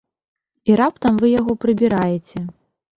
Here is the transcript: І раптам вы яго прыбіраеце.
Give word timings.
І 0.69 0.79
раптам 0.81 1.13
вы 1.21 1.31
яго 1.39 1.59
прыбіраеце. 1.67 2.47